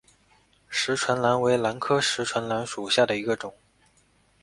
[0.67, 3.53] 匙唇兰为兰科匙唇兰属下的一个种。